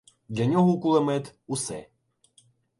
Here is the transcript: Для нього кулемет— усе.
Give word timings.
Для 0.29 0.45
нього 0.45 0.79
кулемет— 0.79 1.35
усе. 1.47 1.89